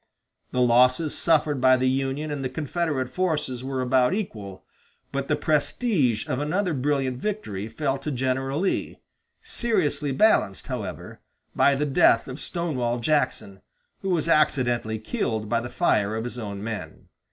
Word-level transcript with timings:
The 0.49 0.63
losses 0.63 1.15
suffered 1.15 1.61
by 1.61 1.77
the 1.77 1.87
Union 1.87 2.31
and 2.31 2.43
the 2.43 2.49
Confederate 2.49 3.07
forces 3.11 3.63
were 3.63 3.81
about 3.83 4.15
equal, 4.15 4.63
but 5.11 5.27
the 5.27 5.35
prestige 5.35 6.27
of 6.27 6.39
another 6.39 6.73
brilliant 6.73 7.19
victory 7.21 7.67
fell 7.67 7.99
to 7.99 8.09
General 8.09 8.61
Lee, 8.61 8.97
seriously 9.43 10.11
balanced, 10.11 10.65
however, 10.65 11.19
by 11.55 11.75
the 11.75 11.85
death 11.85 12.27
of 12.27 12.39
Stonewall 12.39 12.97
Jackson, 12.97 13.61
who 14.01 14.09
was 14.09 14.27
accidentally 14.27 14.97
killed 14.97 15.47
by 15.47 15.59
the 15.59 15.69
fire 15.69 16.15
of 16.15 16.23
his 16.23 16.39
own 16.39 16.63
men. 16.63 17.09